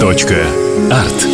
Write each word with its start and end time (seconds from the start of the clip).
Арт. 0.00 1.26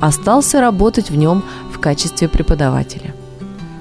остался 0.00 0.62
работать 0.62 1.10
в 1.10 1.16
нем 1.16 1.44
в 1.70 1.78
качестве 1.78 2.26
преподавателя. 2.26 3.14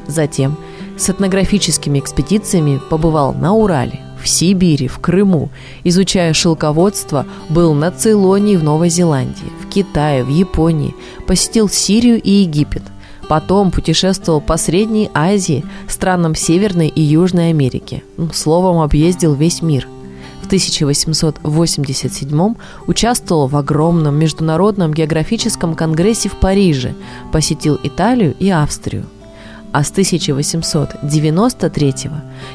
Затем 0.05 0.57
с 0.97 1.09
этнографическими 1.09 1.99
экспедициями 1.99 2.81
побывал 2.89 3.33
на 3.33 3.53
Урале, 3.53 4.01
в 4.21 4.27
Сибири, 4.27 4.89
в 4.89 4.99
Крыму, 4.99 5.49
изучая 5.85 6.33
шелководство, 6.33 7.25
был 7.47 7.73
на 7.73 7.91
Цейлоне 7.91 8.55
и 8.55 8.57
в 8.57 8.65
Новой 8.65 8.89
Зеландии, 8.89 9.49
в 9.61 9.69
Китае, 9.69 10.25
в 10.25 10.29
Японии, 10.29 10.93
посетил 11.25 11.69
Сирию 11.69 12.21
и 12.21 12.29
Египет– 12.29 12.83
Потом 13.27 13.71
путешествовал 13.71 14.39
по 14.41 14.57
Средней 14.57 15.09
Азии, 15.13 15.63
странам 15.87 16.35
Северной 16.35 16.87
и 16.87 17.01
Южной 17.01 17.49
Америки. 17.49 18.03
Ну, 18.17 18.29
словом, 18.33 18.81
объездил 18.81 19.33
весь 19.33 19.61
мир. 19.61 19.87
В 20.41 20.47
1887 20.47 22.55
участвовал 22.87 23.47
в 23.47 23.55
огромном 23.55 24.19
международном 24.19 24.93
географическом 24.93 25.75
конгрессе 25.75 26.27
в 26.29 26.33
Париже, 26.33 26.93
посетил 27.31 27.79
Италию 27.83 28.35
и 28.39 28.49
Австрию. 28.49 29.05
А 29.71 29.83
с 29.83 29.91
1893 29.91 31.93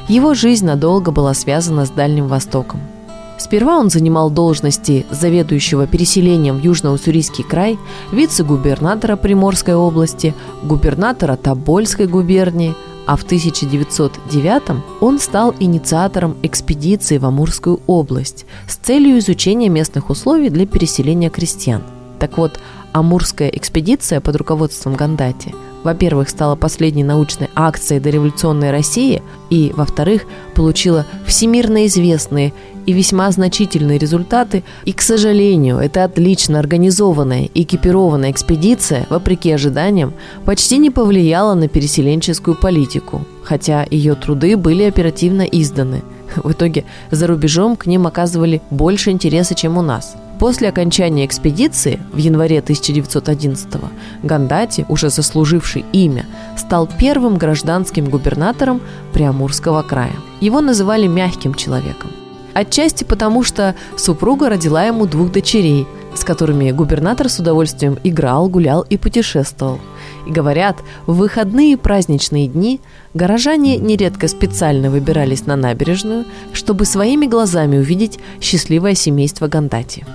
его 0.07 0.33
жизнь 0.35 0.65
надолго 0.65 1.11
была 1.11 1.33
связана 1.33 1.85
с 1.85 1.89
Дальним 1.89 2.27
Востоком– 2.27 2.81
Сперва 3.37 3.77
он 3.77 3.89
занимал 3.89 4.29
должности 4.29 5.05
заведующего 5.11 5.85
переселением 5.85 6.57
в 6.57 6.63
Южно-Уссурийский 6.63 7.43
край, 7.43 7.77
вице-губернатора 8.11 9.15
Приморской 9.15 9.75
области, 9.75 10.33
губернатора 10.63 11.35
Тобольской 11.35 12.07
губернии, 12.07 12.75
а 13.05 13.15
в 13.15 13.23
1909 13.23 14.83
он 14.99 15.19
стал 15.19 15.55
инициатором 15.59 16.35
экспедиции 16.43 17.19
в 17.19 17.25
Амурскую 17.25 17.79
область 17.87 18.45
с 18.67 18.75
целью 18.75 19.19
изучения 19.19 19.69
местных 19.69 20.09
условий 20.09 20.49
для 20.49 20.65
переселения 20.65 21.29
крестьян. 21.29 21.83
Так 22.19 22.37
вот, 22.37 22.59
Амурская 22.91 23.49
экспедиция 23.49 24.19
под 24.19 24.35
руководством 24.35 24.95
Гандати– 24.95 25.53
во-первых, 25.87 26.29
стала 26.29 26.55
последней 26.55 27.05
научной 27.05 27.49
акцией 27.55 28.01
дореволюционной 28.01 28.71
России, 28.71 29.21
и, 29.49 29.71
во-вторых, 29.73 30.25
получила 30.53 31.05
всемирно 31.25 31.85
известные 31.85 32.53
и 32.87 32.93
весьма 32.93 33.29
значительные 33.29 33.99
результаты, 33.99 34.63
и, 34.85 34.93
к 34.93 35.01
сожалению, 35.01 35.77
эта 35.77 36.05
отлично 36.05 36.57
организованная, 36.57 37.49
экипированная 37.53 38.31
экспедиция, 38.31 39.05
вопреки 39.09 39.51
ожиданиям, 39.51 40.13
почти 40.45 40.79
не 40.79 40.89
повлияла 40.89 41.53
на 41.53 41.67
переселенческую 41.67 42.55
политику, 42.55 43.21
хотя 43.43 43.85
ее 43.91 44.15
труды 44.15 44.57
были 44.57 44.83
оперативно 44.83 45.43
изданы. 45.43 46.01
В 46.37 46.51
итоге 46.53 46.85
за 47.11 47.27
рубежом 47.27 47.75
к 47.75 47.85
ним 47.85 48.07
оказывали 48.07 48.61
больше 48.71 49.11
интереса, 49.11 49.53
чем 49.53 49.77
у 49.77 49.81
нас– 49.81 50.15
После 50.39 50.69
окончания 50.69 51.25
экспедиции 51.25 51.99
в 52.13 52.17
январе 52.17 52.59
1911-го 52.59 53.87
Гандати, 54.21 54.85
уже 54.87 55.09
заслуживший 55.09 55.83
имя, 55.93 56.25
стал 56.55 56.87
первым 56.99 57.37
гражданским 57.37 58.05
губернатором 58.05 58.81
Приамурского 59.13 59.81
края. 59.81 60.13
Его 60.39 60.61
называли 60.61 61.07
«мягким 61.07 61.55
человеком». 61.55 62.11
Отчасти 62.57 63.03
потому, 63.03 63.43
что 63.43 63.75
супруга 63.97 64.49
родила 64.49 64.83
ему 64.83 65.05
двух 65.05 65.31
дочерей, 65.31 65.85
с 66.15 66.23
которыми 66.23 66.71
губернатор 66.71 67.29
с 67.29 67.37
удовольствием 67.37 67.99
играл, 68.03 68.49
гулял 68.49 68.81
и 68.81 68.97
путешествовал. 68.97 69.79
И 70.25 70.31
говорят, 70.31 70.77
в 71.05 71.17
выходные 71.17 71.73
и 71.73 71.75
праздничные 71.75 72.47
дни 72.47 72.81
горожане 73.13 73.77
нередко 73.77 74.27
специально 74.27 74.89
выбирались 74.89 75.45
на 75.45 75.55
набережную, 75.55 76.25
чтобы 76.51 76.85
своими 76.85 77.27
глазами 77.27 77.77
увидеть 77.77 78.17
счастливое 78.41 78.95
семейство 78.95 79.47
Гандати. 79.47 80.07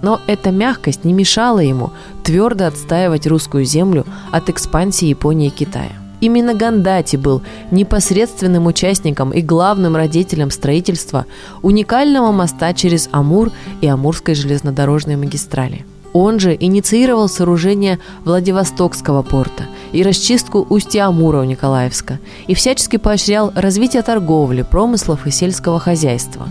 Но 0.00 0.20
эта 0.28 0.52
мягкость 0.52 1.04
не 1.04 1.12
мешала 1.12 1.58
ему 1.58 1.90
твердо 2.22 2.68
отстаивать 2.68 3.26
русскую 3.26 3.64
землю 3.64 4.06
от 4.30 4.48
экспансии 4.50 5.06
Японии 5.06 5.48
и 5.48 5.50
Китая. 5.50 6.07
Именно 6.20 6.54
Гандати 6.54 7.16
был 7.16 7.42
непосредственным 7.70 8.66
участником 8.66 9.30
и 9.30 9.40
главным 9.40 9.94
родителем 9.96 10.50
строительства 10.50 11.26
уникального 11.62 12.32
моста 12.32 12.72
через 12.72 13.08
Амур 13.12 13.52
и 13.80 13.86
Амурской 13.86 14.34
железнодорожной 14.34 15.16
магистрали. 15.16 15.84
Он 16.12 16.40
же 16.40 16.56
инициировал 16.58 17.28
сооружение 17.28 17.98
Владивостокского 18.24 19.22
порта 19.22 19.64
и 19.92 20.02
расчистку 20.02 20.66
устья 20.68 21.06
Амура 21.06 21.40
у 21.40 21.44
Николаевска 21.44 22.18
и 22.46 22.54
всячески 22.54 22.96
поощрял 22.96 23.52
развитие 23.54 24.02
торговли, 24.02 24.62
промыслов 24.62 25.26
и 25.26 25.30
сельского 25.30 25.78
хозяйства. 25.78 26.48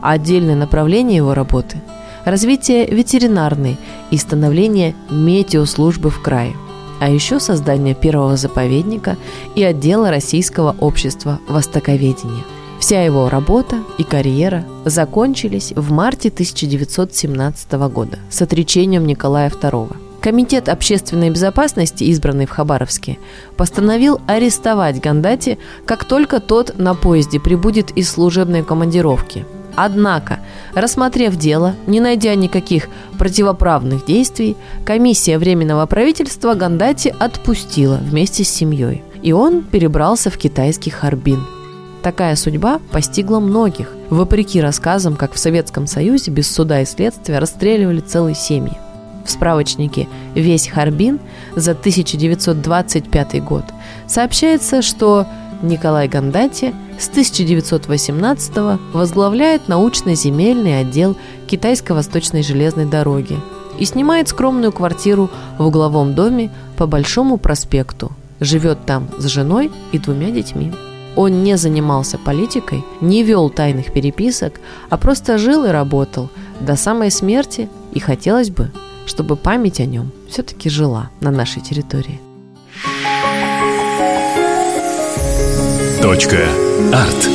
А 0.00 0.12
отдельное 0.12 0.54
направление 0.54 1.16
его 1.16 1.34
работы– 1.34 1.76
развитие 2.24 2.86
ветеринарной 2.86 3.78
и 4.10 4.16
становление 4.16 4.94
метеослужбы 5.10 6.10
в 6.10 6.22
крае, 6.22 6.54
а 7.00 7.08
еще 7.10 7.40
создание 7.40 7.94
первого 7.94 8.36
заповедника 8.36 9.16
и 9.56 9.64
отдела 9.64 10.10
Российского 10.10 10.76
общества 10.78 11.40
востоковедения. 11.48 12.44
Вся 12.78 13.02
его 13.02 13.28
работа 13.28 13.76
и 13.98 14.04
карьера 14.04 14.64
закончились 14.84 15.72
в 15.74 15.90
марте 15.90 16.28
1917 16.28 17.72
года 17.92 18.18
с 18.30 18.40
отречением 18.40 19.06
Николая 19.06 19.50
II. 19.50 19.96
Комитет 20.20 20.68
общественной 20.68 21.30
безопасности, 21.30 22.04
избранный 22.04 22.46
в 22.46 22.50
Хабаровске, 22.50 23.18
постановил 23.56 24.20
арестовать 24.26 25.00
Гандати, 25.00 25.58
как 25.86 26.04
только 26.04 26.40
тот 26.40 26.78
на 26.78 26.94
поезде 26.94 27.40
прибудет 27.40 27.90
из 27.92 28.10
служебной 28.10 28.62
командировки– 28.62 29.46
Однако, 29.82 30.40
рассмотрев 30.74 31.36
дело, 31.36 31.74
не 31.86 32.00
найдя 32.00 32.34
никаких 32.34 32.90
противоправных 33.18 34.04
действий, 34.04 34.54
комиссия 34.84 35.38
Временного 35.38 35.86
правительства 35.86 36.52
Гандати 36.52 37.14
отпустила 37.18 37.96
вместе 37.96 38.44
с 38.44 38.50
семьей. 38.50 39.02
И 39.22 39.32
он 39.32 39.62
перебрался 39.62 40.28
в 40.28 40.36
китайский 40.36 40.90
Харбин. 40.90 41.46
Такая 42.02 42.36
судьба 42.36 42.78
постигла 42.92 43.40
многих, 43.40 43.90
вопреки 44.10 44.60
рассказам, 44.60 45.16
как 45.16 45.32
в 45.32 45.38
Советском 45.38 45.86
Союзе 45.86 46.30
без 46.30 46.54
суда 46.54 46.82
и 46.82 46.84
следствия 46.84 47.38
расстреливали 47.38 48.00
целые 48.00 48.34
семьи. 48.34 48.76
В 49.24 49.30
справочнике 49.30 50.08
«Весь 50.34 50.68
Харбин» 50.68 51.20
за 51.56 51.70
1925 51.70 53.42
год 53.42 53.64
сообщается, 54.06 54.82
что 54.82 55.26
Николай 55.62 56.08
Гандати 56.08 56.74
с 56.98 57.08
1918 57.08 58.78
возглавляет 58.92 59.68
научно-земельный 59.68 60.80
отдел 60.80 61.16
Китайско-Восточной 61.48 62.42
железной 62.42 62.86
дороги 62.86 63.38
и 63.78 63.84
снимает 63.84 64.28
скромную 64.28 64.72
квартиру 64.72 65.30
в 65.58 65.66
угловом 65.66 66.14
доме 66.14 66.50
по 66.76 66.86
Большому 66.86 67.36
проспекту. 67.36 68.12
Живет 68.40 68.86
там 68.86 69.08
с 69.18 69.26
женой 69.26 69.70
и 69.92 69.98
двумя 69.98 70.30
детьми. 70.30 70.72
Он 71.16 71.42
не 71.42 71.56
занимался 71.56 72.18
политикой, 72.18 72.84
не 73.00 73.22
вел 73.22 73.50
тайных 73.50 73.92
переписок, 73.92 74.60
а 74.88 74.96
просто 74.96 75.38
жил 75.38 75.64
и 75.64 75.70
работал 75.70 76.30
до 76.60 76.76
самой 76.76 77.10
смерти, 77.10 77.68
и 77.92 78.00
хотелось 78.00 78.50
бы, 78.50 78.70
чтобы 79.06 79.36
память 79.36 79.80
о 79.80 79.86
нем 79.86 80.12
все-таки 80.28 80.70
жила 80.70 81.10
на 81.20 81.30
нашей 81.30 81.60
территории. 81.60 82.20
Арт. 86.92 87.28